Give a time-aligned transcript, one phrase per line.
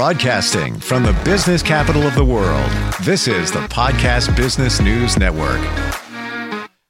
[0.00, 2.70] Broadcasting from the business capital of the world,
[3.02, 5.60] this is the Podcast Business News Network.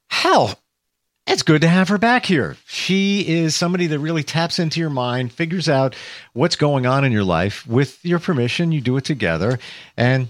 [0.09, 0.57] Hell,
[1.27, 2.55] it's good to have her back here.
[2.67, 5.93] She is somebody that really taps into your mind, figures out
[6.31, 7.67] what's going on in your life.
[7.67, 9.59] With your permission, you do it together
[9.97, 10.29] and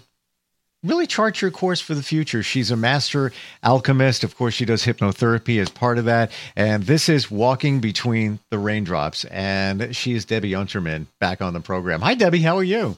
[0.83, 2.41] really chart your course for the future.
[2.41, 3.31] She's a master
[3.63, 4.23] alchemist.
[4.23, 6.31] Of course, she does hypnotherapy as part of that.
[6.55, 9.25] And this is Walking Between the Raindrops.
[9.25, 12.01] And she is Debbie Unterman back on the program.
[12.01, 12.41] Hi, Debbie.
[12.41, 12.97] How are you?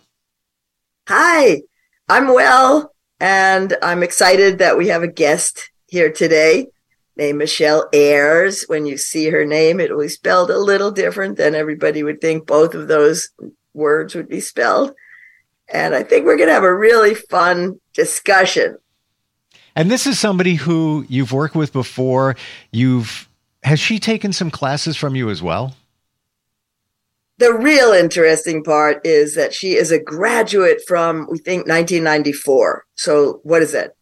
[1.10, 1.62] Hi,
[2.08, 2.94] I'm well.
[3.20, 6.68] And I'm excited that we have a guest here today
[7.18, 8.64] named Michelle Ayers.
[8.68, 12.22] When you see her name, it will be spelled a little different than everybody would
[12.22, 13.30] think both of those
[13.74, 14.94] words would be spelled.
[15.74, 18.78] And I think we're going to have a really fun discussion.
[19.76, 22.36] And this is somebody who you've worked with before.
[22.72, 23.28] You've
[23.64, 25.76] has she taken some classes from you as well?
[27.40, 32.86] The real interesting part is that she is a graduate from we think 1994.
[32.94, 33.96] So what is that?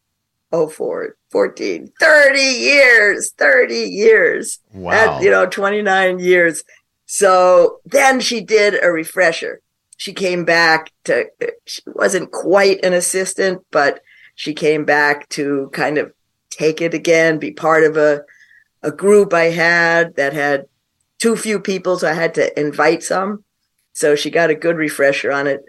[0.51, 4.59] Oh, four, 14, 30 years, 30 years.
[4.73, 4.91] Wow.
[4.91, 6.63] At, you know, 29 years.
[7.05, 9.61] So then she did a refresher
[10.01, 11.29] she came back to
[11.67, 14.01] she wasn't quite an assistant but
[14.33, 16.11] she came back to kind of
[16.49, 18.23] take it again be part of a
[18.81, 20.65] a group i had that had
[21.19, 23.43] too few people so i had to invite some.
[23.93, 25.65] So she got a good refresher on it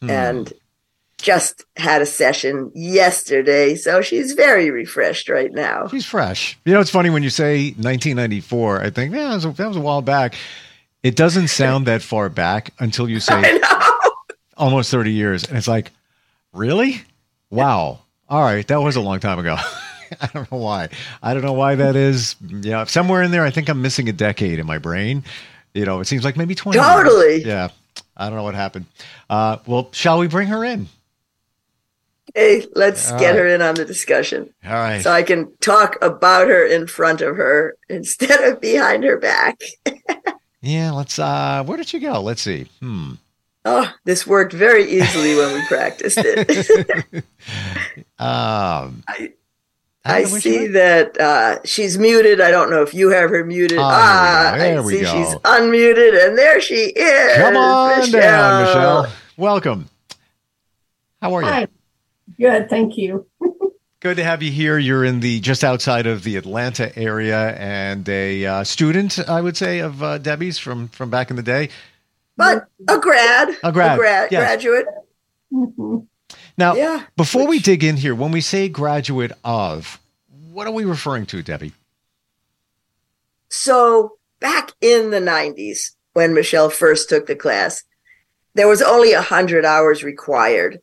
[0.00, 0.08] hmm.
[0.08, 0.52] and
[1.20, 3.74] just had a session yesterday.
[3.74, 5.88] So she's very refreshed right now.
[5.88, 6.58] She's fresh.
[6.64, 9.68] You know it's funny when you say 1994 i think yeah that was a, that
[9.68, 10.34] was a while back
[11.02, 13.60] it doesn't sound that far back until you say
[14.56, 15.44] almost 30 years.
[15.44, 15.90] And it's like,
[16.52, 17.02] really?
[17.50, 18.00] Wow.
[18.28, 18.66] All right.
[18.68, 19.56] That was a long time ago.
[20.20, 20.88] I don't know why.
[21.22, 22.36] I don't know why that is.
[22.40, 22.84] Yeah.
[22.84, 25.24] Somewhere in there, I think I'm missing a decade in my brain.
[25.74, 26.78] You know, it seems like maybe 20.
[26.78, 27.34] Totally.
[27.36, 27.46] Years.
[27.46, 27.68] Yeah.
[28.16, 28.86] I don't know what happened.
[29.28, 30.88] Uh, well, shall we bring her in?
[32.34, 33.38] Hey, let's All get right.
[33.38, 34.52] her in on the discussion.
[34.64, 35.02] All right.
[35.02, 39.60] So I can talk about her in front of her instead of behind her back.
[40.62, 42.20] Yeah, let's uh where did you go?
[42.20, 42.66] Let's see.
[42.80, 43.12] Hmm.
[43.64, 47.24] Oh, this worked very easily when we practiced it.
[48.18, 49.32] um I,
[50.04, 52.40] I see that uh, she's muted.
[52.40, 53.76] I don't know if you have her muted.
[53.78, 55.12] Oh, ah, there we I see go.
[55.12, 57.36] she's unmuted, and there she is.
[57.36, 58.20] Come on Michelle.
[58.20, 59.12] down, Michelle.
[59.36, 59.90] Welcome.
[61.20, 61.48] How are you?
[61.48, 61.68] Hi.
[62.38, 63.26] Good, thank you.
[64.00, 64.78] Good to have you here.
[64.78, 69.58] You're in the just outside of the Atlanta area, and a uh, student, I would
[69.58, 71.68] say, of uh, Debbie's from from back in the day.
[72.34, 74.40] But a grad, a grad, a grad yes.
[74.42, 74.86] graduate.
[75.52, 75.98] Mm-hmm.
[76.56, 79.98] Now, yeah, before which, we dig in here, when we say graduate of,
[80.50, 81.72] what are we referring to, Debbie?
[83.48, 87.82] So back in the '90s, when Michelle first took the class,
[88.54, 90.80] there was only a hundred hours required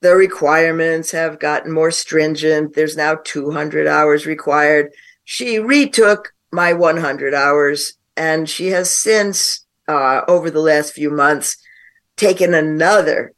[0.00, 2.74] the requirements have gotten more stringent.
[2.74, 4.92] There's now 200 hours required.
[5.24, 11.56] She retook my 100 hours and she has since, uh, over the last few months,
[12.16, 13.32] taken another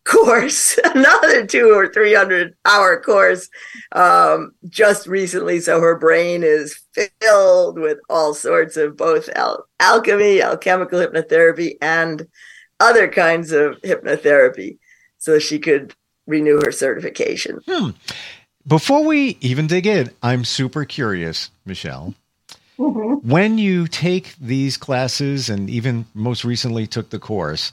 [0.04, 3.48] course, another two or 300 hour course
[3.92, 5.60] um, just recently.
[5.60, 12.26] So her brain is filled with all sorts of both al- alchemy, alchemical hypnotherapy, and
[12.80, 14.78] other kinds of hypnotherapy.
[15.18, 15.94] So she could
[16.30, 17.60] renew her certification.
[17.66, 17.90] Hmm.
[18.66, 22.14] Before we even dig in, I'm super curious, Michelle.
[22.78, 23.28] Mm-hmm.
[23.28, 27.72] When you take these classes and even most recently took the course,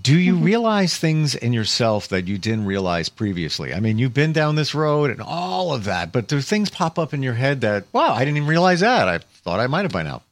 [0.00, 0.44] do you mm-hmm.
[0.44, 3.74] realize things in yourself that you didn't realize previously?
[3.74, 6.98] I mean, you've been down this road and all of that, but do things pop
[6.98, 9.08] up in your head that, wow, I didn't even realize that.
[9.08, 10.22] I thought I might have by now.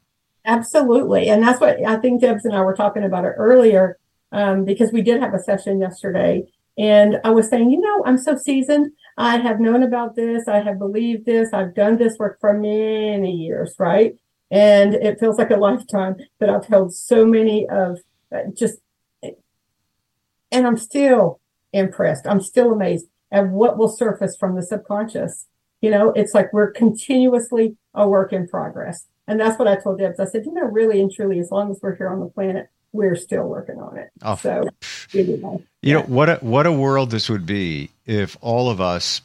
[0.44, 1.28] Absolutely.
[1.28, 3.99] And that's what I think Debs and I were talking about it earlier
[4.32, 6.47] um, because we did have a session yesterday
[6.78, 8.93] and I was saying, you know, I'm so seasoned.
[9.16, 10.47] I have known about this.
[10.47, 11.53] I have believed this.
[11.53, 14.15] I've done this work for many years, right?
[14.50, 17.99] And it feels like a lifetime, but I've held so many of
[18.32, 18.79] uh, just,
[19.23, 21.41] and I'm still
[21.73, 22.26] impressed.
[22.26, 25.47] I'm still amazed at what will surface from the subconscious.
[25.81, 29.06] You know, it's like we're continuously a work in progress.
[29.26, 30.20] And that's what I told Debs.
[30.20, 32.69] I said, you know, really and truly, as long as we're here on the planet,
[32.93, 34.11] we're still working on it.
[34.23, 34.37] Oh.
[34.37, 34.69] So,
[35.12, 35.37] you
[35.82, 39.20] know what a what a world this would be if all of us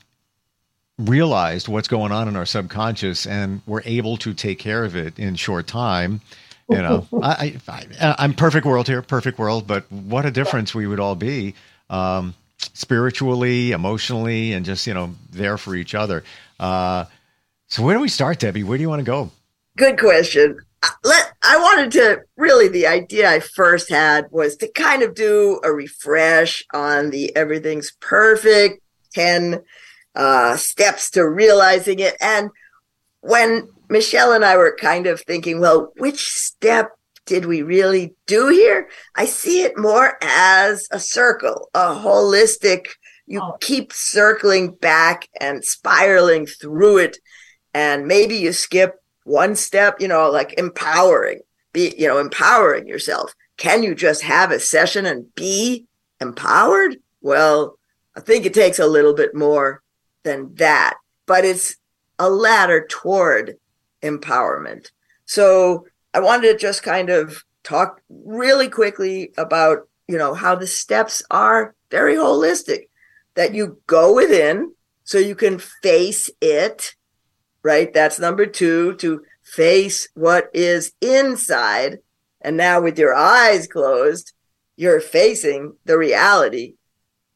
[0.97, 5.17] realized what's going on in our subconscious and were able to take care of it
[5.17, 6.21] in short time.
[6.69, 10.87] You know, I, I, am perfect world here, perfect world, but what a difference we
[10.87, 11.55] would all be
[11.89, 12.33] um,
[12.73, 16.23] spiritually, emotionally, and just you know there for each other.
[16.59, 17.05] Uh,
[17.67, 18.63] so where do we start, Debbie?
[18.63, 19.31] Where do you want to go?
[19.75, 20.59] Good question.
[21.03, 25.59] Let I wanted to really the idea I first had was to kind of do
[25.63, 28.81] a refresh on the everything's perfect
[29.13, 29.61] 10
[30.15, 32.15] uh, steps to realizing it.
[32.19, 32.49] And
[33.21, 36.91] when Michelle and I were kind of thinking, well, which step
[37.25, 38.89] did we really do here?
[39.15, 42.87] I see it more as a circle, a holistic,
[43.25, 43.57] you oh.
[43.61, 47.17] keep circling back and spiraling through it.
[47.73, 51.39] And maybe you skip one step, you know, like empowering,
[51.71, 53.33] be, you know, empowering yourself.
[53.57, 55.85] Can you just have a session and be
[56.19, 56.97] empowered?
[57.21, 57.77] Well,
[58.15, 59.81] I think it takes a little bit more
[60.23, 61.75] than that, but it's
[62.19, 63.57] a ladder toward
[64.01, 64.91] empowerment.
[65.25, 70.67] So I wanted to just kind of talk really quickly about, you know, how the
[70.67, 72.87] steps are very holistic,
[73.35, 74.73] that you go within
[75.03, 76.95] so you can face it,
[77.63, 77.93] right?
[77.93, 81.99] That's number two, to face what is inside.
[82.41, 84.33] And now with your eyes closed,
[84.75, 86.75] you're facing the reality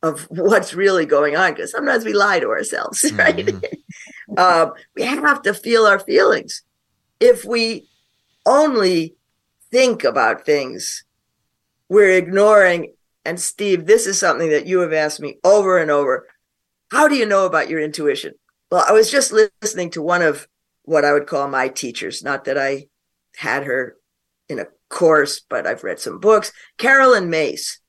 [0.04, 4.38] of what's really going on because sometimes we lie to ourselves right mm-hmm.
[4.38, 6.64] um, we have to feel our feelings
[7.20, 7.88] if we
[8.46, 9.16] only
[9.72, 11.04] think about things
[11.90, 12.94] we're ignoring
[13.26, 16.28] and steve this is something that you have asked me over and over
[16.92, 18.34] how do you know about your intuition
[18.72, 20.48] well i was just listening to one of
[20.84, 22.86] what i would call my teachers not that i
[23.38, 23.96] had her
[24.50, 27.80] in a course but i've read some books Caroline Myss.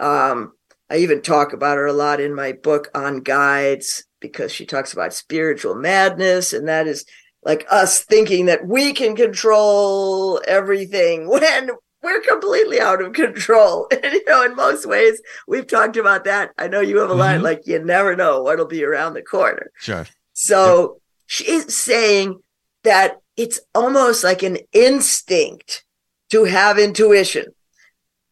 [0.00, 0.52] um,
[0.88, 4.92] I even talk about her a lot in my book on guides because she talks
[4.92, 6.52] about spiritual madness.
[6.52, 7.04] And that is
[7.42, 11.70] like us thinking that we can control everything when
[12.06, 13.88] we're completely out of control.
[13.96, 16.52] And, you know, in most ways, we've talked about that.
[16.56, 17.20] I know you have a mm-hmm.
[17.20, 19.72] line like, you never know what'll be around the corner.
[19.78, 20.06] Sure.
[20.32, 20.90] So yep.
[21.26, 22.40] she's saying
[22.84, 25.84] that it's almost like an instinct
[26.30, 27.46] to have intuition.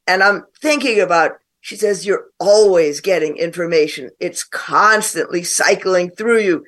[0.06, 4.11] And I'm thinking about she says you're always getting information.
[4.20, 6.65] It's constantly cycling through you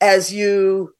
[0.00, 0.94] as you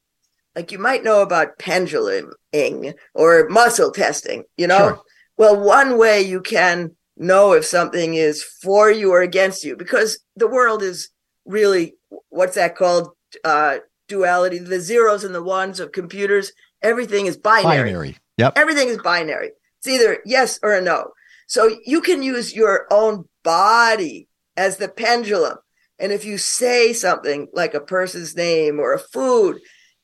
[0.55, 4.77] like you might know about penduluming or muscle testing, you know?
[4.77, 5.01] Sure.
[5.41, 10.19] Well, one way you can know if something is for you or against you because
[10.35, 11.09] the world is
[11.45, 11.95] really
[12.29, 13.09] what's that called?
[13.43, 16.51] Uh duality the zeros and the ones of computers
[16.83, 17.89] everything is binary.
[17.89, 18.53] Binary yep.
[18.55, 19.49] Everything is binary.
[19.79, 21.09] It's either yes or a no.
[21.47, 25.57] So you can use your own body as the pendulum.
[25.97, 29.59] And if you say something like a person's name or a food,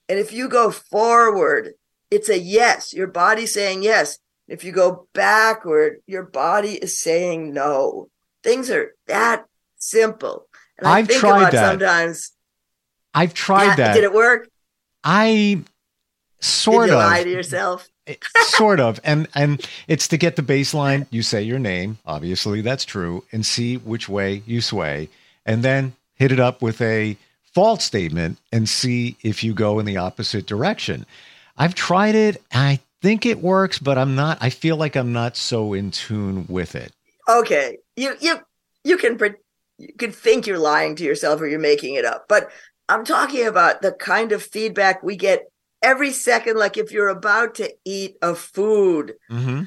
[0.10, 1.74] and if you go forward,
[2.10, 4.18] it's a yes, your body's saying yes.
[4.48, 8.10] If you go backward, your body is saying no.
[8.44, 9.46] Things are that
[9.78, 10.48] simple.
[10.78, 11.72] And I I've think tried about that.
[11.72, 12.32] sometimes.
[13.14, 13.94] I've tried yeah, that.
[13.96, 14.50] Did it work?
[15.04, 15.64] I
[16.40, 17.90] sort of lie to yourself.
[18.08, 22.62] Eh, sort of and and it's to get the baseline you say your name obviously
[22.62, 25.10] that's true and see which way you sway
[25.46, 27.18] and then hit it up with a
[27.54, 31.06] false statement and see if you go in the opposite direction
[31.58, 35.38] i've tried it i think it works but i'm not i feel like i'm not
[35.38, 36.92] so in tune with it
[37.30, 38.38] okay you you
[38.84, 39.18] you can
[39.78, 42.50] you can think you're lying to yourself or you're making it up but
[42.90, 45.48] i'm talking about the kind of feedback we get
[45.82, 49.16] every second, like if you're about to eat a food.
[49.30, 49.64] Mm-hmm.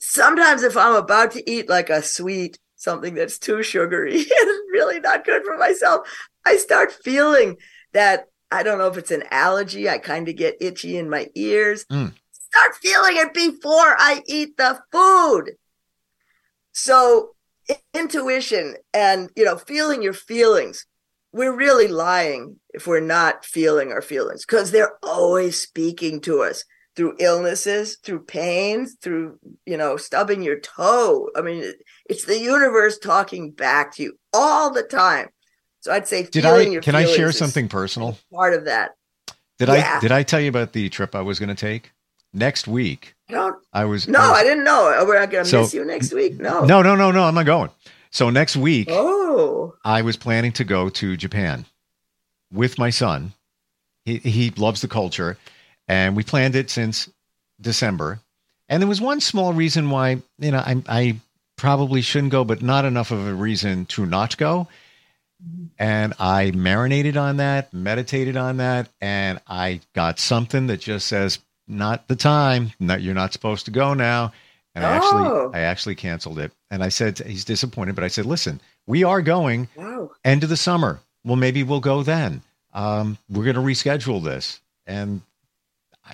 [0.00, 5.00] Sometimes, if I'm about to eat like a sweet, something that's too sugary and really
[5.00, 6.08] not good for myself,
[6.44, 7.56] I start feeling
[7.92, 8.26] that.
[8.50, 9.90] I don't know if it's an allergy.
[9.90, 11.84] I kind of get itchy in my ears.
[11.92, 12.14] Mm.
[12.50, 15.52] Start feeling it before I eat the food.
[16.72, 17.30] So,
[17.92, 20.86] intuition and, you know, feeling your feelings
[21.32, 26.64] we're really lying if we're not feeling our feelings because they're always speaking to us
[26.96, 31.28] through illnesses, through pains, through, you know, stubbing your toe.
[31.36, 31.72] I mean,
[32.08, 35.28] it's the universe talking back to you all the time.
[35.80, 38.18] So I'd say, did I, can I share something personal?
[38.32, 38.92] Part of that.
[39.58, 39.96] Did yeah.
[39.96, 41.92] I, did I tell you about the trip I was going to take
[42.32, 43.14] next week?
[43.28, 45.04] I don't, I was, no, I, was, I didn't know.
[45.06, 46.40] We're not going to so, miss you next week.
[46.40, 47.24] No, no, no, no, no.
[47.24, 47.70] I'm not going.
[48.10, 51.66] So next week, oh, I was planning to go to Japan
[52.52, 53.32] with my son.
[54.04, 55.36] He he loves the culture,
[55.86, 57.08] and we planned it since
[57.60, 58.20] December.
[58.70, 61.20] And there was one small reason why you know I I
[61.56, 64.68] probably shouldn't go, but not enough of a reason to not go.
[65.78, 71.38] And I marinated on that, meditated on that, and I got something that just says,
[71.68, 72.72] "Not the time.
[72.80, 74.32] Not you're not supposed to go now."
[74.74, 75.50] And I actually oh.
[75.54, 76.52] I actually canceled it.
[76.70, 80.10] And I said he's disappointed, but I said, listen, we are going wow.
[80.24, 81.00] end of the summer.
[81.24, 82.42] Well, maybe we'll go then.
[82.74, 85.22] Um, we're going to reschedule this, and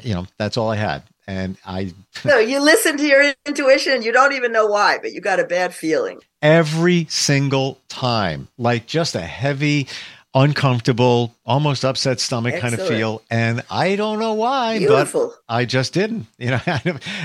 [0.03, 1.03] you know that's all I had.
[1.27, 1.93] And I
[2.25, 5.45] No, you listen to your intuition, you don't even know why, but you got a
[5.45, 6.21] bad feeling.
[6.41, 9.89] every single time, like just a heavy,
[10.35, 13.23] uncomfortable, almost upset stomach kind of feel.
[13.31, 15.15] And I don't know why, but
[15.49, 16.61] I just didn't, you know.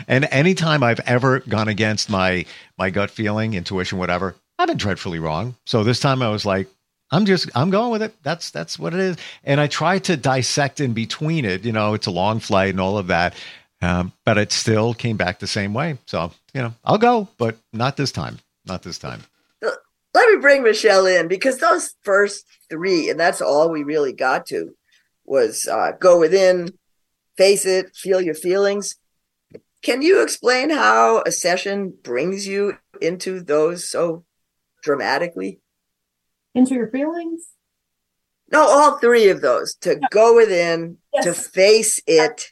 [0.08, 2.46] and anytime I've ever gone against my
[2.78, 5.56] my gut feeling, intuition, whatever, I've been dreadfully wrong.
[5.66, 6.68] So this time I was like,
[7.12, 8.14] I'm just I'm going with it.
[8.24, 9.18] That's that's what it is.
[9.44, 11.66] And I tried to dissect in between it.
[11.66, 13.34] You know, it's a long flight and all of that,
[13.82, 15.98] um, but it still came back the same way.
[16.06, 18.40] So you know, I'll go, but not this time.
[18.66, 19.24] Not this time.
[20.20, 24.48] Let me bring Michelle in because those first three, and that's all we really got
[24.48, 24.76] to,
[25.24, 26.74] was uh, go within,
[27.38, 28.98] face it, feel your feelings.
[29.82, 34.26] Can you explain how a session brings you into those so
[34.84, 35.62] dramatically?
[36.54, 37.48] Into your feelings?
[38.52, 42.50] No, all three of those to go within, to face it.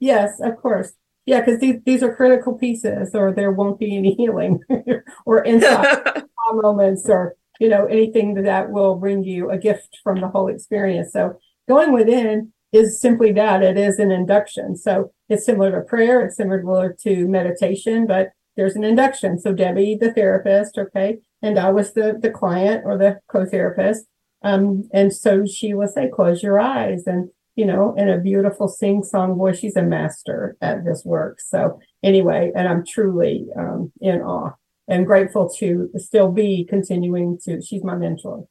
[0.00, 0.92] Yes, of course.
[1.26, 4.60] Yeah, because these, these are critical pieces, or there won't be any healing
[5.26, 10.28] or insight moments or you know anything that will bring you a gift from the
[10.28, 11.12] whole experience.
[11.12, 11.38] So
[11.68, 13.62] going within is simply that.
[13.62, 14.76] It is an induction.
[14.76, 16.26] So it's similar to prayer.
[16.26, 19.38] It's similar to meditation but there's an induction.
[19.38, 24.04] So debbie the therapist okay and i was the the client or the co-therapist.
[24.42, 28.68] Um and so she will say close your eyes and you know in a beautiful
[28.68, 29.58] sing song voice.
[29.58, 31.40] She's a master at this work.
[31.40, 34.52] So anyway and i'm truly um in awe
[34.86, 38.46] and grateful to still be continuing to she's my mentor.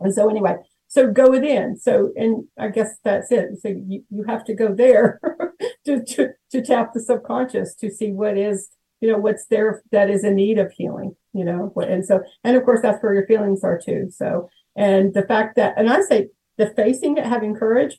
[0.00, 0.56] And so anyway
[0.88, 3.60] so go within so and i guess that's it.
[3.60, 5.20] So you, you have to go there
[5.86, 8.68] to, to to tap the subconscious to see what is
[9.00, 12.56] you know what's there that is in need of healing you know and so and
[12.56, 14.10] of course that's where your feelings are too.
[14.10, 17.98] So and the fact that and i say the facing it having courage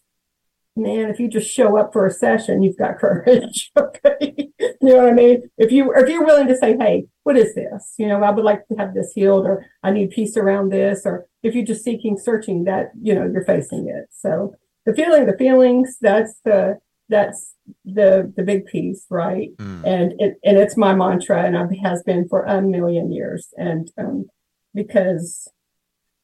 [0.75, 3.71] man, if you just show up for a session, you've got courage.
[3.81, 4.49] Okay.
[4.59, 5.49] you know what I mean?
[5.57, 7.93] If you if you're willing to say, hey, what is this?
[7.97, 11.03] You know, I would like to have this healed or I need peace around this,
[11.05, 14.07] or if you're just seeking, searching that, you know, you're facing it.
[14.11, 19.49] So the feeling, the feelings, that's the that's the the big piece, right?
[19.57, 19.85] Mm.
[19.85, 23.91] and it and it's my mantra and it has been for a million years and
[23.97, 24.25] um
[24.73, 25.47] because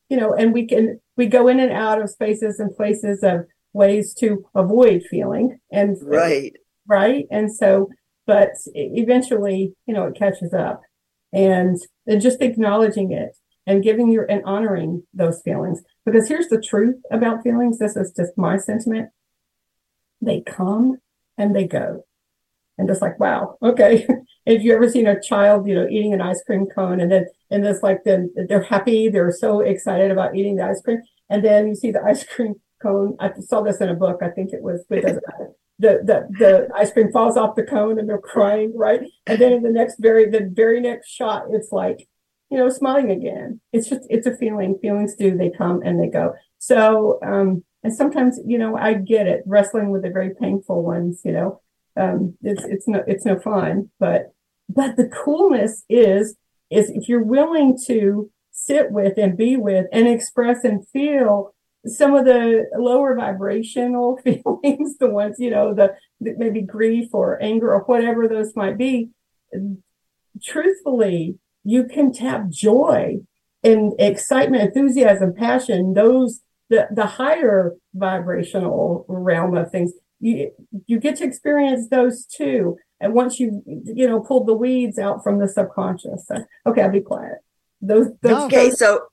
[0.10, 3.46] you know and we can we go in and out of spaces and places of
[3.78, 6.54] ways to avoid feeling and Right.
[6.88, 7.26] right?
[7.32, 7.90] And so
[8.26, 10.82] but eventually you know it catches up.
[11.34, 11.78] And
[12.10, 13.34] and just acknowledging it
[13.68, 15.82] and giving your and honoring those feelings.
[16.06, 17.78] Because here's the truth about feelings.
[17.80, 19.10] This is just my sentiment.
[20.22, 20.98] They come
[21.38, 22.04] and they go.
[22.78, 24.08] And just like wow okay.
[24.46, 27.26] If you ever seen a child you know eating an ice cream cone and then
[27.52, 29.10] and it's like then they're happy.
[29.10, 31.02] They're so excited about eating the ice cream.
[31.30, 33.16] And then you see the ice cream cone.
[33.20, 34.20] I saw this in a book.
[34.22, 37.56] I think it was but it doesn't matter the, the the ice cream falls off
[37.56, 39.02] the cone and they're crying right?
[39.28, 42.08] And then in the next very the very next shot it's like
[42.50, 43.62] you know smiling again.
[43.74, 44.80] It's just it's a feeling.
[44.82, 45.38] Feelings do.
[45.38, 46.34] They come and they go.
[46.58, 49.44] So um and sometimes you know i get it.
[49.46, 51.62] Wrestling with the very painful ones you know
[51.96, 54.34] um it's it's no it's no fun but
[54.70, 56.36] but the coolness is
[56.70, 61.54] is if you're willing to sit with and be with and express and feel
[61.88, 67.42] some of the lower vibrational feelings the ones you know the, the maybe grief or
[67.42, 69.10] anger or whatever those might be
[70.44, 73.18] truthfully you can tap joy
[73.64, 80.52] and excitement enthusiasm passion those the the higher vibrational realm of things you
[80.86, 85.24] you get to experience those too and once you you know pulled the weeds out
[85.24, 86.28] from the subconscious
[86.66, 87.40] okay i'll be quiet
[87.82, 88.44] those, those.
[88.46, 89.08] Okay, so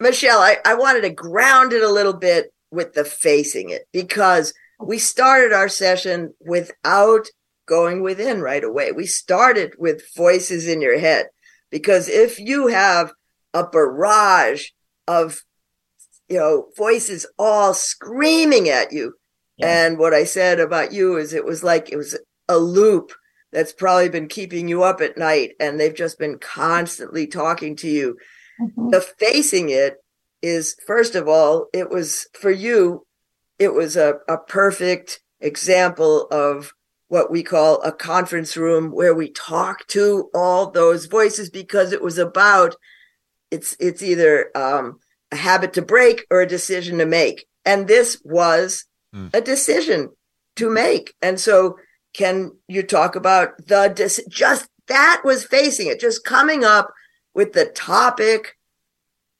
[0.00, 4.54] Michelle, I, I wanted to ground it a little bit with the facing it because
[4.80, 7.26] we started our session without
[7.66, 8.92] going within right away.
[8.92, 11.26] We started with voices in your head
[11.70, 13.12] because if you have
[13.54, 14.68] a barrage
[15.06, 15.42] of
[16.28, 19.14] you know voices all screaming at you
[19.56, 19.86] Yeah.
[19.86, 23.12] and what I said about you is it was like it was a loop
[23.50, 27.88] that's probably been keeping you up at night and they've just been constantly talking to
[27.88, 28.16] you
[28.60, 28.90] Mhm.
[28.90, 29.96] the facing it
[30.42, 33.06] is first of all it was for you
[33.58, 36.72] it was a, a perfect example of
[37.08, 42.02] what we call a conference room where we talk to all those voices because it
[42.02, 42.74] was about
[43.50, 44.98] it's it's either um,
[45.32, 48.84] a habit to break or a decision to make and this was
[49.14, 49.28] Hmm.
[49.32, 50.10] a decision
[50.56, 51.76] to make and so
[52.12, 56.90] can you talk about the dis- just that was facing it just coming up
[57.38, 58.58] with the topic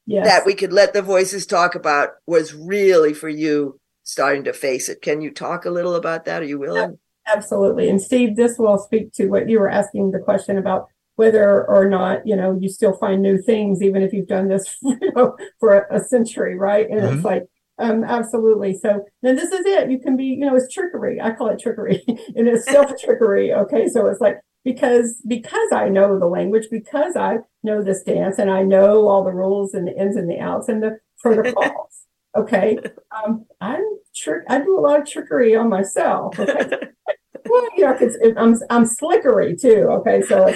[0.07, 0.25] yes.
[0.25, 4.89] that we could let the voices talk about was really for you starting to face
[4.89, 5.03] it.
[5.03, 6.41] Can you talk a little about that?
[6.41, 6.97] Are you willing?
[7.27, 7.91] Absolutely.
[7.91, 10.87] And Steve, this will speak to what you were asking the question about
[11.17, 14.77] whether or not, you know, you still find new things, even if you've done this
[14.83, 16.89] you know, for a, century, right?
[16.89, 17.17] And mm-hmm.
[17.17, 17.47] it's like,
[17.81, 18.79] um, absolutely.
[18.79, 19.91] So then this is it.
[19.91, 21.21] You can be, you know, it's trickery.
[21.21, 22.05] I call it trickery
[22.37, 23.53] and it's self trickery.
[23.53, 23.89] Okay.
[23.89, 28.51] So it's like, because, because I know the language, because I know this dance and
[28.51, 31.65] I know all the rules and the ins and the outs and the protocols.
[32.37, 32.79] Okay.
[33.11, 33.83] Um, I'm
[34.15, 34.45] trick.
[34.49, 36.39] I do a lot of trickery on myself.
[36.39, 36.55] Okay.
[37.49, 39.89] well, you know, it's, it, I'm, I'm slickery too.
[39.91, 40.23] Okay.
[40.23, 40.45] So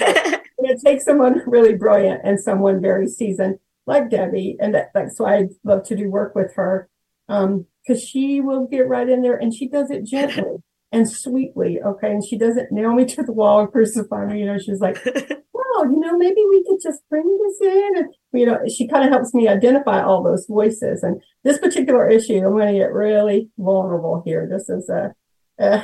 [0.59, 4.55] it takes someone really brilliant and someone very seasoned like Debbie.
[4.61, 6.89] And that, that's why I love to do work with her
[7.27, 11.81] um, because she will get right in there and she does it gently and sweetly.
[11.81, 12.11] Okay.
[12.11, 14.39] And she doesn't nail me to the wall and crucify me.
[14.39, 15.03] You know, she's like,
[15.53, 17.97] well, you know, maybe we could just bring this in.
[17.97, 21.01] And, you know, she kind of helps me identify all those voices.
[21.01, 24.47] And this particular issue, I'm going to get really vulnerable here.
[24.49, 25.15] This is a,
[25.59, 25.83] a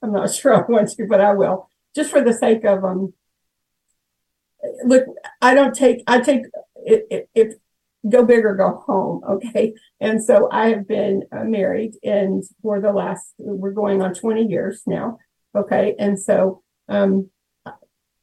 [0.00, 3.12] I'm not sure I want to, but I will just for the sake of, um,
[4.84, 5.04] look,
[5.42, 6.42] I don't take, I take,
[6.76, 7.54] if, if
[8.08, 9.22] go big or go home.
[9.28, 9.74] Okay.
[10.00, 14.44] And so I have been uh, married and for the last, we're going on 20
[14.44, 15.18] years now.
[15.56, 15.94] Okay.
[15.98, 17.30] And so, um,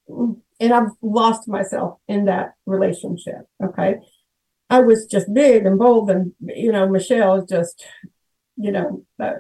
[0.08, 3.48] and I've lost myself in that relationship.
[3.64, 3.96] Okay.
[4.70, 7.86] I was just big and bold and, you know, Michelle is just,
[8.56, 9.34] you know, uh,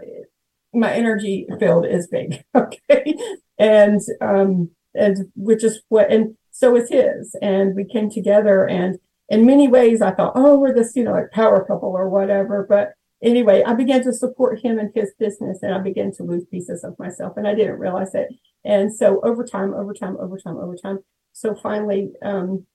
[0.74, 2.44] my energy field is big.
[2.56, 3.15] Okay.
[3.58, 7.36] And, um, and which is what, and so is his.
[7.42, 8.98] And we came together and
[9.29, 12.65] in many ways, I thought, oh, we're this, you know, like power couple or whatever.
[12.67, 16.46] But anyway, I began to support him and his business, and I began to lose
[16.46, 18.29] pieces of myself, and I didn't realize it.
[18.63, 21.00] And so over time, over time, over time, over time.
[21.34, 22.65] So finally, um,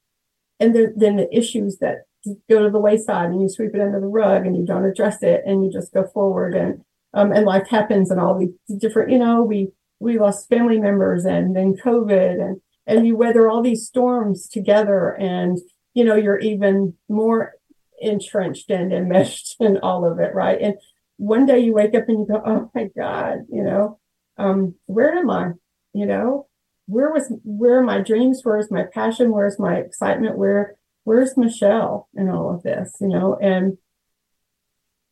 [0.59, 2.05] and then, then the issues that
[2.49, 5.23] go to the wayside and you sweep it under the rug and you don't address
[5.23, 9.11] it and you just go forward and um, and life happens and all these different,
[9.11, 13.63] you know, we we lost family members and then COVID and and you weather all
[13.63, 15.59] these storms together and
[15.95, 17.55] you know, you're even more
[18.01, 20.61] entrenched and enmeshed in all of it, right?
[20.61, 20.75] And
[21.17, 23.99] one day you wake up and you go, oh my God, you know,
[24.39, 25.53] um, where am I?
[25.93, 26.47] You know,
[26.87, 28.41] where was where are my dreams?
[28.43, 29.33] Where's my passion?
[29.33, 30.39] Where's my excitement?
[30.39, 32.97] Where where's Michelle in all of this?
[33.01, 33.77] You know, and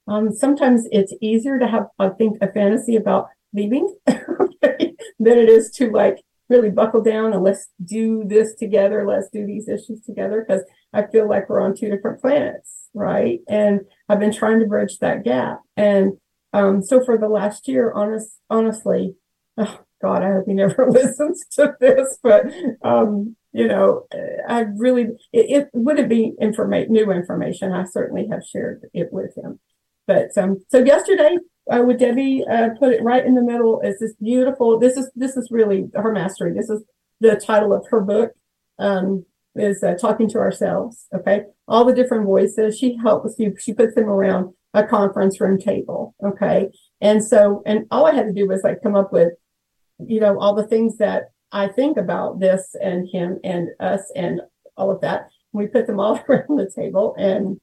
[0.07, 4.17] um, sometimes it's easier to have, I think, a fantasy about leaving than
[5.19, 9.07] it is to like really buckle down and let's do this together.
[9.07, 13.41] Let's do these issues together because I feel like we're on two different planets, right?
[13.49, 15.61] And I've been trying to bridge that gap.
[15.77, 16.19] And
[16.53, 19.15] um, so for the last year, honest, honestly,
[19.59, 22.47] oh God, I hope he never listens to this, but
[22.83, 24.07] um, you know,
[24.49, 27.73] I really it, it wouldn't be information, new information.
[27.73, 29.61] I certainly have shared it with him.
[30.07, 31.37] But um, so yesterday
[31.71, 33.81] uh, with Debbie, uh, put it right in the middle.
[33.81, 34.79] Is this beautiful?
[34.79, 36.53] This is this is really her mastery.
[36.53, 36.83] This is
[37.21, 38.33] the title of her book.
[38.79, 39.25] Um,
[39.57, 41.07] is uh, talking to ourselves.
[41.15, 42.79] Okay, all the different voices.
[42.79, 43.55] She helps you.
[43.59, 46.15] She puts them around a conference room table.
[46.25, 46.69] Okay,
[47.01, 49.33] and so and all I had to do was like come up with,
[49.99, 54.41] you know, all the things that I think about this and him and us and
[54.77, 55.29] all of that.
[55.53, 57.61] We put them all around the table and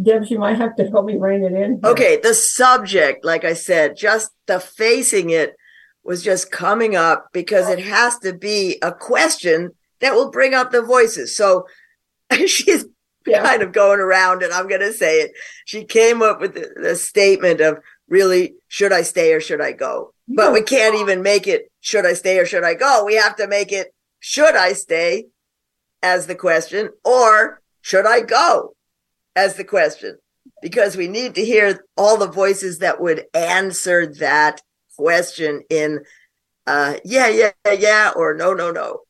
[0.00, 1.80] Debs, you might have to help me rein it in.
[1.82, 1.90] Here.
[1.90, 5.56] Okay, the subject, like I said, just the facing it
[6.04, 10.70] was just coming up because it has to be a question that will bring up
[10.70, 11.36] the voices.
[11.36, 11.66] So
[12.46, 12.86] she's
[13.26, 13.42] yeah.
[13.42, 15.32] kind of going around, and I'm going to say it.
[15.64, 19.72] She came up with the, the, statement of really, should I stay or should I
[19.72, 20.14] go?
[20.28, 23.04] But we can't even make it, should I stay or should I go?
[23.04, 25.26] We have to make it, should I stay
[26.02, 28.74] as the question or should I go?
[29.38, 30.18] As the question
[30.62, 34.60] because we need to hear all the voices that would answer that
[34.96, 36.00] question in
[36.66, 39.00] uh, yeah, yeah, yeah, or no, no, no.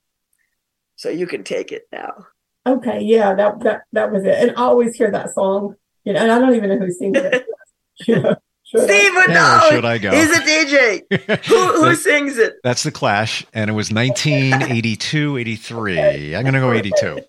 [0.95, 2.27] So you can take it now.
[2.65, 4.35] Okay, yeah, that that that was it.
[4.35, 7.19] And I always hear that song, you know, and I don't even know who sings
[7.19, 7.45] it.
[8.07, 9.67] you know, Steve would know.
[9.71, 10.13] Should I go?
[10.13, 11.47] He's a DJ.
[11.47, 12.57] who who sings it?
[12.63, 15.99] That's the Clash, and it was 1982, 83.
[15.99, 16.37] Okay.
[16.37, 17.23] I'm gonna go 82.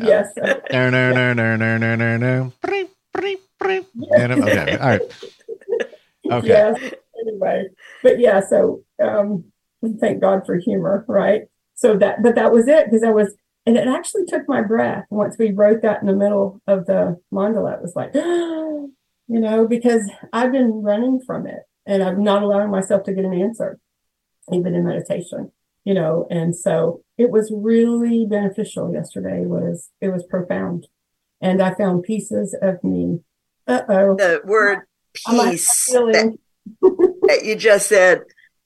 [0.00, 0.28] Yes.
[0.72, 2.52] No, no, no, no, no, no, no, no.
[4.42, 4.76] Okay.
[4.76, 5.00] All right.
[6.30, 6.48] Okay.
[6.48, 6.80] Yes.
[7.20, 7.68] Anyway,
[8.02, 8.40] but yeah.
[8.40, 9.44] So um,
[10.00, 11.42] thank God for humor, right?
[11.74, 13.34] So that, but that was it because I was,
[13.66, 17.20] and it actually took my breath once we wrote that in the middle of the
[17.32, 17.74] mandala.
[17.74, 18.90] It was like, you
[19.40, 23.34] know, because I've been running from it and I'm not allowing myself to get an
[23.34, 23.78] answer,
[24.52, 25.52] even in meditation
[25.84, 29.46] you know, and so it was really beneficial yesterday.
[29.46, 30.86] Was it was profound.
[31.40, 33.20] And I found pieces of me.
[33.66, 34.16] Uh oh.
[34.16, 34.80] The word
[35.12, 36.36] peace that,
[36.80, 38.22] that you just said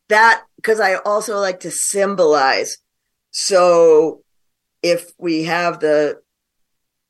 [0.09, 2.79] that because I also like to symbolize.
[3.31, 4.23] So
[4.83, 6.21] if we have the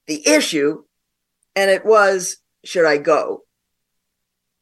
[0.06, 0.84] the issue,
[1.54, 3.42] and it was, should I go?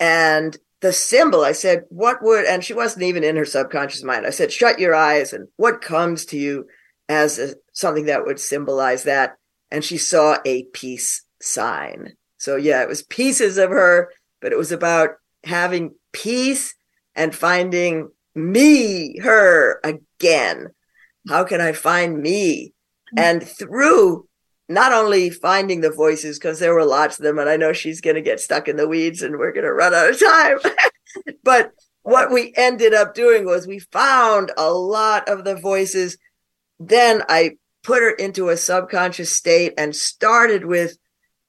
[0.00, 0.56] And
[0.86, 4.24] the symbol, I said, what would, and she wasn't even in her subconscious mind.
[4.24, 6.68] I said, shut your eyes and what comes to you
[7.08, 9.36] as a, something that would symbolize that.
[9.72, 12.12] And she saw a peace sign.
[12.38, 15.10] So yeah, it was pieces of her, but it was about
[15.42, 16.76] having peace
[17.16, 20.68] and finding me, her again.
[21.28, 22.74] How can I find me?
[23.16, 23.18] Mm-hmm.
[23.18, 24.28] And through
[24.68, 28.00] not only finding the voices, because there were lots of them, and I know she's
[28.00, 30.58] going to get stuck in the weeds and we're going to run out of time.
[31.44, 36.18] but what we ended up doing was we found a lot of the voices.
[36.78, 40.98] Then I put her into a subconscious state and started with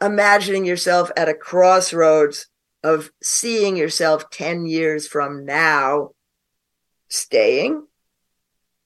[0.02, 2.48] imagining yourself at a crossroads
[2.84, 6.12] of seeing yourself 10 years from now
[7.10, 7.86] staying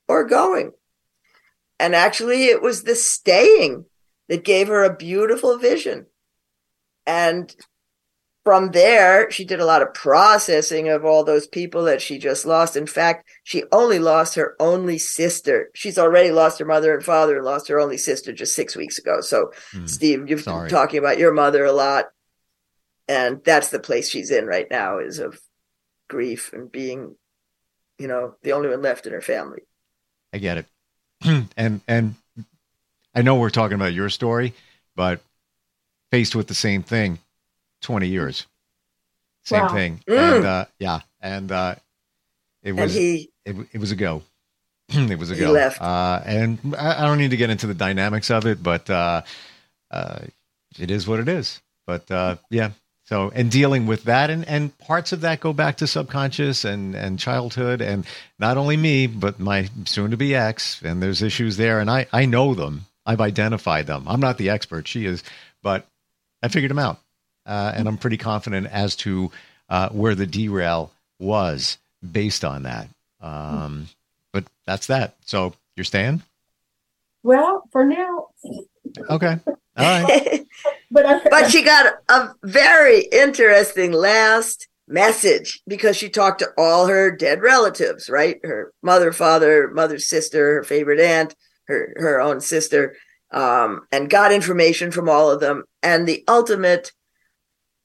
[0.08, 0.72] or going.
[1.80, 3.86] And actually, it was the staying
[4.32, 6.06] that gave her a beautiful vision.
[7.06, 7.54] And
[8.46, 12.46] from there, she did a lot of processing of all those people that she just
[12.46, 12.78] lost.
[12.78, 15.70] In fact, she only lost her only sister.
[15.74, 18.98] She's already lost her mother and father and lost her only sister just six weeks
[18.98, 19.20] ago.
[19.20, 20.70] So, mm, Steve, you've sorry.
[20.70, 22.06] been talking about your mother a lot.
[23.10, 25.42] And that's the place she's in right now is of
[26.08, 27.18] grief and being,
[28.00, 29.64] you know, the only one left in her family.
[30.32, 30.66] I get it.
[31.58, 32.16] and and
[33.14, 34.54] I know we're talking about your story,
[34.96, 35.22] but
[36.12, 37.20] faced with the same thing
[37.82, 38.46] 20 years.
[39.44, 39.74] Same wow.
[39.74, 40.02] thing.
[40.08, 40.36] Mm.
[40.38, 41.76] And uh, yeah, and uh,
[42.64, 44.22] it was he, it, it was a go.
[44.90, 45.52] it was a go.
[45.52, 45.82] Left.
[45.82, 49.24] Uh, and I, I, don't need to get into the dynamics of it, but uh,
[49.90, 50.20] uh,
[50.80, 51.62] it is what it is.
[51.88, 52.72] But uh, yeah,
[53.06, 56.96] so and dealing with that and, and parts of that go back to subconscious and,
[56.96, 58.06] and childhood and
[58.38, 62.08] not only me, but my soon to be ex, and there's issues there and I,
[62.14, 62.86] I know them.
[63.12, 64.06] I've identified them.
[64.08, 65.24] I'm not the expert, she is,
[65.62, 65.86] but
[66.42, 67.00] I figured them out
[67.46, 69.32] uh, and I'm pretty confident as to
[69.70, 71.78] uh, where the derail was
[72.12, 72.88] based on that.
[73.22, 73.88] Um,
[74.32, 75.16] but that's that.
[75.26, 76.24] So you're staying?
[77.24, 78.28] Well, for now.
[79.10, 79.40] Okay.
[79.46, 80.46] All right.
[80.92, 86.88] but I, but she got a very interesting last message because she talked to all
[86.88, 88.40] her dead relatives, right?
[88.44, 91.36] Her mother, father, mother's sister, her favorite aunt,
[91.72, 92.96] her her own sister,
[93.32, 95.64] um, and got information from all of them.
[95.82, 96.92] And the ultimate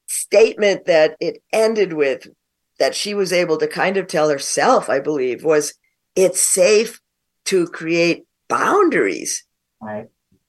[0.06, 2.28] statement that it ended with
[2.78, 5.74] that she was able to kind of tell herself, I believe, was
[6.14, 7.00] it's safe
[7.46, 9.44] to create boundaries
[9.80, 10.06] right.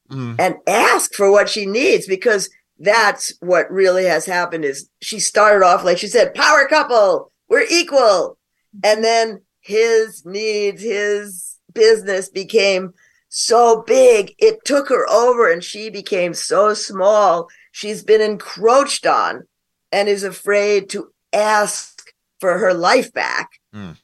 [0.10, 0.36] mm.
[0.40, 5.66] and ask for what she needs because that's what really has happened is she started
[5.66, 8.38] off like she said power couple we're equal
[8.84, 12.94] and then his needs his business became
[13.40, 19.44] so big it took her over and she became so small she's been encroached on
[19.92, 23.52] and is afraid to ask for her life back.
[23.74, 23.96] Mm.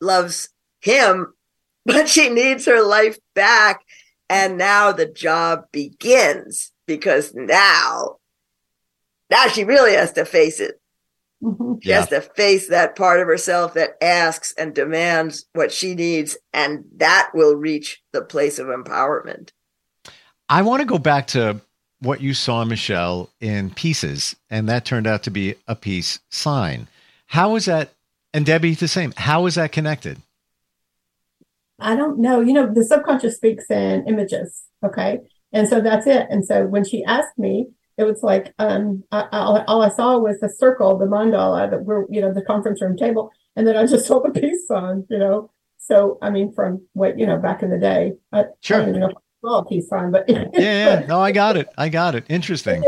[0.00, 0.48] Loves
[0.80, 1.34] him,
[1.84, 3.82] but she needs her life back.
[4.30, 8.16] And now the job begins because now,
[9.30, 10.80] now she really has to face it.
[11.42, 11.74] Mm-hmm.
[11.82, 12.00] She yeah.
[12.00, 16.84] has to face that part of herself that asks and demands what she needs, and
[16.96, 19.50] that will reach the place of empowerment.
[20.48, 21.60] I want to go back to
[22.00, 26.88] what you saw, Michelle, in pieces, and that turned out to be a peace sign.
[27.26, 27.92] How is that?
[28.34, 29.12] And Debbie, the same.
[29.16, 30.18] How is that connected?
[31.80, 32.40] I don't know.
[32.40, 34.64] You know, the subconscious speaks in images.
[34.84, 35.20] Okay.
[35.52, 36.26] And so that's it.
[36.30, 40.16] And so when she asked me, it was like, um, I, all, all I saw
[40.18, 43.32] was the circle, the mandala that we're, you know, the conference room table.
[43.56, 45.50] And then I just saw the peace sign, you know.
[45.78, 48.82] So, I mean, from what, you know, back in the day, I, sure.
[48.82, 51.68] I well, peace sign, but yeah, yeah, no, I got it.
[51.76, 52.24] I got it.
[52.28, 52.84] Interesting.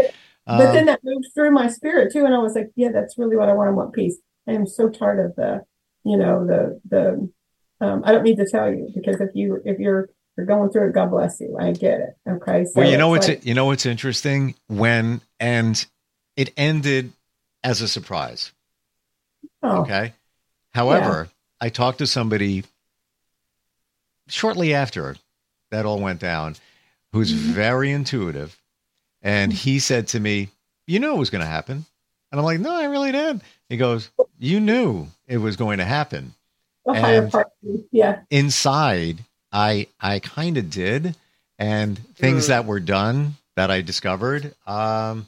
[0.46, 3.37] But, then that moved through my spirit too, and I was like, yeah, that's really
[3.37, 3.68] what I want.
[3.68, 4.16] I want peace.
[4.49, 5.61] I am so tired of the,
[6.05, 7.31] you know, the the.
[7.83, 10.88] Um, I don't need to tell you because if you if you're you're going through
[10.88, 11.57] it, God bless you.
[11.59, 12.16] I get it.
[12.29, 12.64] Okay.
[12.64, 15.85] So well, you know what's like, you know what's interesting when and
[16.37, 17.12] it ended
[17.62, 18.53] as a surprise.
[19.62, 20.14] Oh, okay.
[20.73, 21.66] However, yeah.
[21.66, 22.64] I talked to somebody
[24.29, 25.16] shortly after
[25.71, 26.57] that all went down,
[27.12, 27.53] who's mm-hmm.
[27.53, 28.57] very intuitive.
[29.23, 30.49] And he said to me,
[30.87, 31.85] You knew it was going to happen.
[32.33, 33.43] And I'm like, No, I really did.
[33.69, 36.35] He goes, You knew it was going to happen.
[36.87, 37.49] The and part,
[37.93, 38.21] yeah.
[38.31, 41.15] Inside, I I kind of did.
[41.59, 42.49] And things mm.
[42.49, 45.27] that were done that I discovered, um,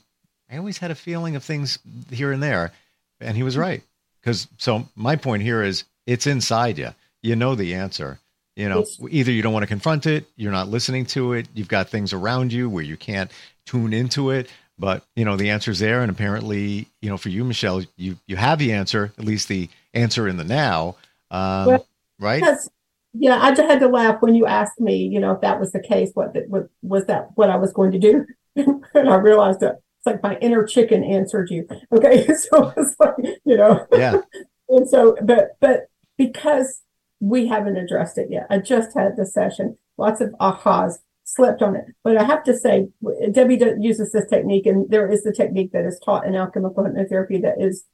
[0.51, 1.79] I always had a feeling of things
[2.11, 2.73] here and there.
[3.21, 3.61] And he was mm.
[3.61, 3.83] right.
[4.21, 6.91] Because so my point here is it's inside you.
[7.23, 8.19] You know the answer.
[8.57, 11.49] You know, It's- either you don't want to confront it, you're not listening to it,
[11.55, 13.31] you've got things around you where you can't
[13.67, 14.49] tune into it.
[14.79, 18.37] But you know the answer's there, and apparently, you know, for you, Michelle, you you
[18.37, 20.97] have the answer, at least the answer in the now,
[21.31, 21.87] um, Well,
[22.19, 22.41] right?
[22.41, 22.71] Because,
[23.15, 25.73] yeah, I just had to laugh when you asked me, you know, if that was
[25.73, 28.27] the case, what, what was that what I was going to do?
[28.57, 31.67] and I realized that it's like my inner chicken answered you.
[31.93, 34.21] Okay, so it's like, you know, Yeah,
[34.69, 36.81] and so, but but because
[37.21, 40.95] we haven't addressed it yet, I just had the session, lots of ahas,
[41.25, 41.85] slept on it.
[42.03, 42.89] But I have to say,
[43.31, 47.41] Debbie uses this technique, and there is the technique that is taught in alchemical hypnotherapy
[47.43, 47.85] that is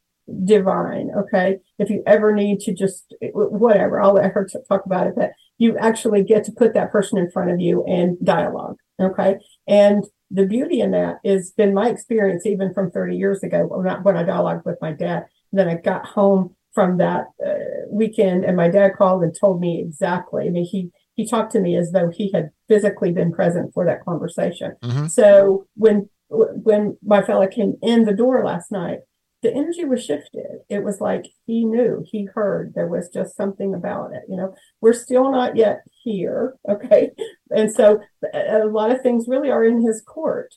[0.45, 1.11] divine.
[1.17, 5.15] Okay, if you ever need to just whatever, I'll let her t- talk about it.
[5.17, 8.77] But you actually get to put that person in front of you and dialogue.
[9.01, 9.37] Okay,
[9.67, 13.89] and the beauty in that has been my experience even from 30 years ago when
[13.89, 15.25] I, when I dialogued with my dad.
[15.53, 17.55] Then I got home from that uh,
[17.91, 20.47] weekend and my dad called and told me exactly.
[20.47, 23.85] I mean, he, he talked to me as though he had physically been present for
[23.87, 24.75] that conversation.
[24.85, 25.11] Mhm.
[25.11, 28.99] So when, when my fella came in the door last night,
[29.43, 30.61] the energy was shifted.
[30.69, 34.23] It was like he knew, he heard there was just something about it.
[34.29, 36.55] You know, we're still not yet here.
[36.69, 37.11] Okay.
[37.51, 38.01] And so
[38.35, 40.55] a lot of things really are in his court.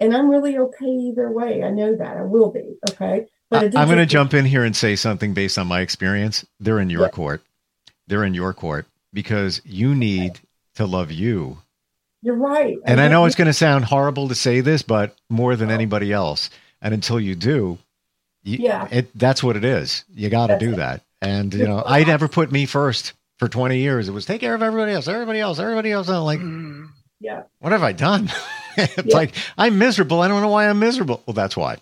[0.00, 1.62] And I'm really okay either way.
[1.62, 2.74] I know that I will be.
[2.90, 3.26] Okay.
[3.48, 6.44] But I I'm going to jump in here and say something based on my experience.
[6.58, 7.08] They're in your Yeah.
[7.10, 7.42] court.
[8.08, 10.40] They're in your court because you need
[10.74, 11.58] to love you.
[12.22, 12.76] You're right.
[12.84, 15.70] And I love know it's going to sound horrible to say this, but more than
[15.70, 15.74] oh.
[15.74, 16.50] anybody else.
[16.80, 17.78] And until you do,
[18.42, 18.88] you, Yeah.
[18.90, 20.04] it, that's what it is.
[20.14, 20.76] You got to do it.
[20.76, 21.02] that.
[21.20, 24.08] And, you know, I never put me first for 20 years.
[24.08, 26.08] It was take care of everybody else, everybody else, everybody else.
[26.08, 26.40] And I'm like,
[27.20, 27.42] Yeah.
[27.60, 28.30] what have I done?
[28.76, 29.16] it's Yeah.
[29.16, 30.20] like, I'm miserable.
[30.20, 31.22] I don't know why I'm miserable.
[31.26, 31.76] Well, that's why.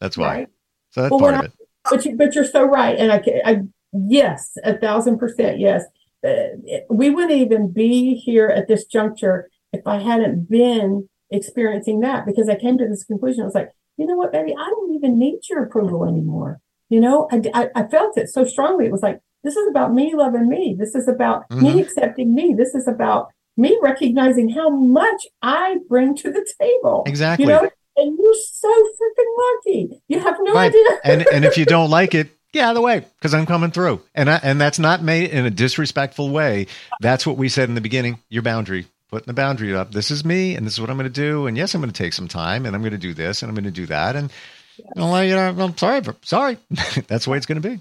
[0.00, 0.34] That's why.
[0.34, 0.48] Right.
[0.90, 1.52] So that's Well, part of it.
[1.90, 2.96] But you, but you're so right.
[2.96, 3.60] And I, I,
[3.92, 5.58] yes, a thousand percent.
[5.58, 5.82] Yes.
[6.26, 6.56] Uh,
[6.88, 12.48] we wouldn't even be here at this juncture if I hadn't been experiencing that because
[12.48, 13.42] I came to this conclusion.
[13.42, 16.60] I was like, you know what, baby, I don't even need your approval anymore.
[16.90, 18.86] You know, I, I, I felt it so strongly.
[18.86, 20.74] It was like, this is about me loving me.
[20.78, 21.62] This is about Mhm.
[21.62, 22.54] me accepting me.
[22.56, 27.04] This is about me recognizing how much I bring to the table.
[27.06, 27.44] Exactly.
[27.46, 29.32] You know, and you're so freaking
[29.66, 30.02] lucky.
[30.08, 30.70] You have no Right.
[30.70, 31.00] idea.
[31.04, 33.70] and and if you don't like it, get out of the way because I'm coming
[33.70, 34.00] through.
[34.14, 36.66] And I, and that's not made in a disrespectful way.
[37.00, 38.18] That's what we said in the beginning.
[38.28, 39.92] Your boundary, putting the boundary up.
[39.92, 41.46] This is me, and this is what I'm going to do.
[41.46, 43.48] And yes, I'm going to take some time, and I'm going to do this, and
[43.48, 44.16] I'm going to do that.
[44.16, 44.30] And
[44.78, 46.58] you you know, I'm sorry, but sorry.
[47.06, 47.80] that's the way it's going to be.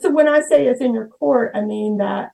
[0.00, 2.30] So when I say it's in your court, I mean that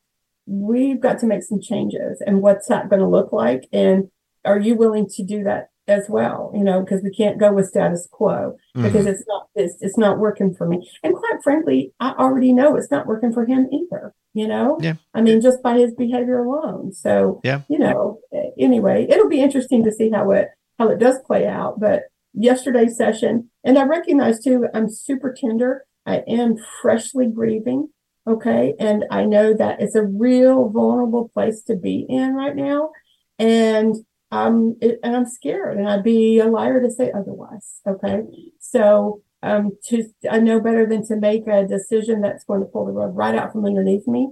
[0.46, 2.22] we've got to make some changes.
[2.24, 3.68] And what's that going to look like?
[3.72, 4.10] And
[4.44, 6.52] are you willing to do that as well?
[6.54, 9.08] You know, because we can't go with status quo because mm-hmm.
[9.08, 10.88] it's not it's, it's not working for me.
[11.02, 14.14] And quite frankly, I already know it's not working for him either.
[14.34, 14.94] You know, Yeah.
[15.12, 16.92] I mean, just by his behavior alone.
[16.92, 17.62] So Yeah.
[17.68, 18.18] you know,
[18.58, 21.80] anyway, it'll be interesting to see how it how it does play out.
[21.80, 25.84] But yesterday's session, and I recognize too, I'm super tender.
[26.06, 27.88] I am freshly grieving.
[28.26, 28.74] Okay.
[28.78, 32.90] And I know that it's a real vulnerable place to be in right now.
[33.38, 33.96] And
[34.32, 37.80] um, it, and I'm scared and I'd be a liar to say otherwise.
[37.86, 38.22] Okay.
[38.58, 42.86] So, um, to, I know better than to make a decision that's going to pull
[42.86, 44.30] the rug right out from underneath me.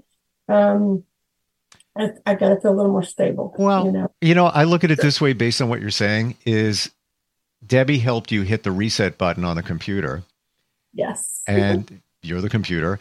[0.48, 1.04] Um,
[1.94, 3.54] I, I got to feel a little more stable.
[3.58, 5.90] Well, you know, You know, I look at it this way based on what you're
[5.90, 6.90] saying is
[7.66, 10.22] Debbie helped you hit the reset button on the computer
[10.94, 11.42] yes.
[11.46, 12.98] and you're the computer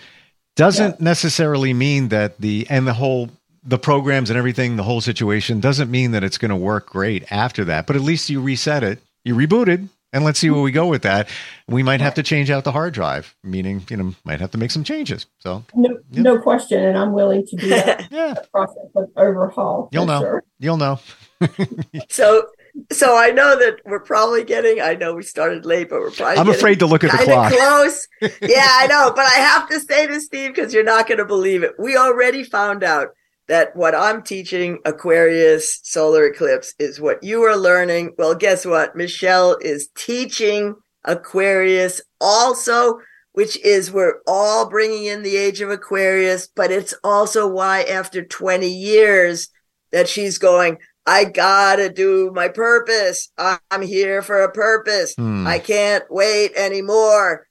[0.55, 3.29] doesn't necessarily mean that the and the whole
[3.63, 7.30] the programs and everything the whole situation doesn't mean that it's going to work great
[7.32, 10.72] after that but at least you reset it you rebooted and let's see where we
[10.72, 11.28] go with that
[11.67, 14.58] we might have to change out the hard drive meaning you know might have to
[14.58, 16.24] make some changes so no, Yep.
[16.24, 16.84] no question.
[16.84, 19.89] And I'm willing to do that yeah process of overhaul.
[19.91, 20.19] You'll know.
[20.22, 20.43] sure.
[20.60, 21.00] you'll know
[22.10, 22.48] so
[22.91, 26.38] so I know that we're probably getting I know we started late, but we're probably
[26.38, 28.08] i'm getting afraid to look at the kind of clock close.
[28.41, 31.26] yeah, I know, but I have to say to Steve because you're not going to
[31.26, 31.74] believe it.
[31.80, 33.10] We already found out
[33.49, 38.13] that what I'm teaching Aquarius solar eclipse is what you are learning.
[38.15, 38.95] Well, guess what?
[38.95, 42.99] Michelle is teaching Aquarius also,
[43.33, 48.23] which is we're all bringing in the age of Aquarius, but it's also why after
[48.23, 49.49] 20 years
[49.91, 53.31] that she's going, I gotta do my purpose.
[53.35, 55.15] I'm here for a purpose.
[55.17, 55.47] Hmm.
[55.47, 57.47] I can't wait anymore.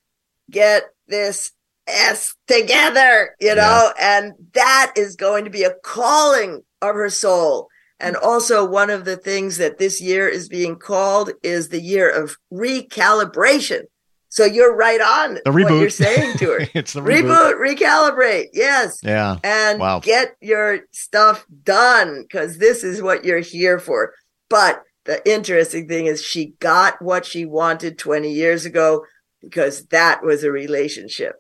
[0.49, 1.51] Get this
[1.89, 7.69] S together, you know, and that is going to be a calling of her soul.
[8.01, 8.23] And mm.
[8.23, 12.37] also, one of the things that this year is being called is the year of
[12.53, 13.83] recalibration.
[14.31, 15.81] So you're right on The what reboot.
[15.81, 16.69] you're saying to her.
[16.75, 17.55] it's the reboot.
[17.55, 18.47] reboot, recalibrate.
[18.53, 19.01] Yes.
[19.03, 19.37] Yeah.
[19.43, 20.01] and Wow.
[20.01, 24.13] get your stuff done because this is what you're here for.
[24.51, 29.05] But the interesting thing is, she got what she wanted 20 years ago
[29.41, 31.37] because that was a relationship.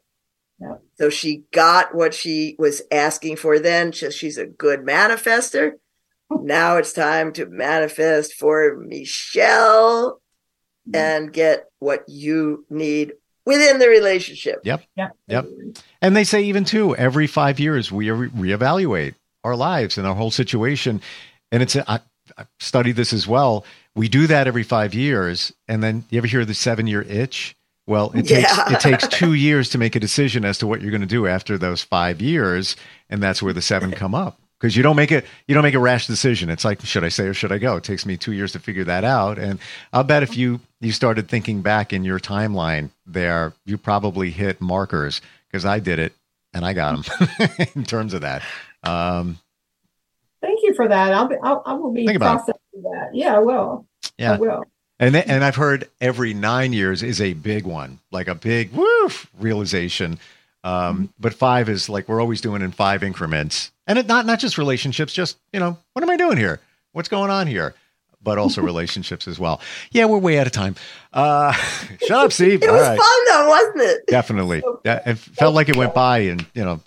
[0.61, 0.75] Yeah.
[0.97, 3.93] So she got what she was asking for then.
[3.93, 5.73] Just she's a good manifester.
[6.31, 10.21] now it's time to manifest for Michelle
[10.89, 10.97] mm-hmm.
[10.97, 13.13] and get what you need
[13.47, 14.61] within the relationship.
[14.65, 14.83] Yep.
[14.97, 15.17] Yep.
[15.29, 15.47] Yep.
[16.03, 20.15] And they say even too, every five years we re- reevaluate our lives and our
[20.15, 21.01] whole situation.
[21.51, 22.01] And it's I,
[22.37, 23.65] I studied this as well.
[23.95, 27.57] We do that every five years, and then you ever hear the seven year itch?
[27.89, 28.73] Well, it takes Yeah.
[28.73, 31.27] it takes two years to make a decision as to what you're going to do
[31.27, 32.77] after those five years,
[33.11, 34.39] and that's where the seven come up.
[34.61, 36.51] Because you don't make it, you don't make a rash decision.
[36.51, 37.77] It's like, should I say or should I go?
[37.77, 39.39] It takes me two years to figure that out.
[39.39, 39.59] And
[39.93, 44.61] I'll bet if you you started thinking back in your timeline there, you probably hit
[44.61, 46.13] markers because I did it
[46.53, 47.39] and I got them
[47.75, 48.43] in terms of that.
[48.83, 49.39] Um,
[50.43, 51.13] Thank you for that.
[51.15, 52.45] I'll be, I'll, I will be Think about it.
[52.45, 53.11] processing that.
[53.15, 53.87] Yeah, I will.
[54.19, 54.65] Yeah, I will.
[55.01, 58.73] And th- and I've heard every nine years is a big one, like a big
[58.73, 60.19] woof realization.
[60.65, 64.39] Um, but five is like we're always doing in five increments, and it not not
[64.41, 66.61] just relationships, just you know, what am I doing here?
[66.93, 67.75] What's going on here?
[68.23, 69.61] But also relationships as well.
[69.93, 70.75] Yeah, we're way out of time.
[71.13, 71.53] Uh,
[72.07, 72.63] shut up, Steve.
[72.65, 72.99] It All was right.
[72.99, 74.07] fun though, wasn't it?
[74.09, 74.63] Definitely.
[74.85, 76.81] Yeah, it felt like it went by in, you know,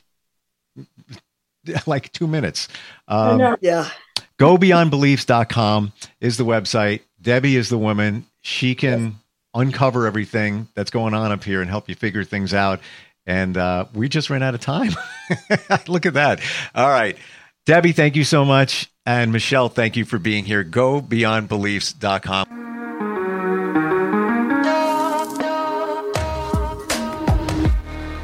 [1.88, 2.68] like two minutes.
[3.08, 3.56] Um.
[3.62, 3.90] Yeah.
[4.38, 7.02] gobeyondbeliefs.com is the website.
[7.22, 8.26] Debbie is the woman.
[8.42, 9.18] She can
[9.54, 12.80] uncover everything that's going on up here and help you figure things out.
[13.28, 14.94] And uh, we just ran out of time.
[15.88, 16.42] Look at that.
[16.74, 17.18] All right.
[17.66, 18.90] Debbie, thank you so much.
[19.06, 20.64] And Michelle, thank you for being here.
[20.64, 22.48] Go beyondbeliefs.com.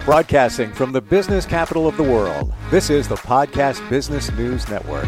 [0.05, 5.07] Broadcasting from the business capital of the world, this is the Podcast Business News Network.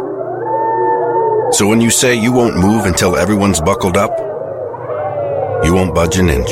[1.51, 4.17] So when you say you won't move until everyone's buckled up,
[5.65, 6.49] you won't budge an inch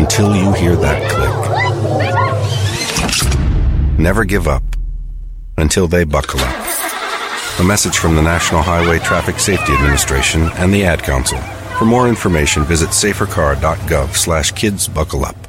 [0.00, 1.30] until you hear that click.
[3.98, 4.62] Never give up
[5.58, 7.60] until they buckle up.
[7.60, 11.38] A message from the National Highway Traffic Safety Administration and the Ad Council.
[11.78, 15.43] For more information, visit safercar.gov slash kids buckle up.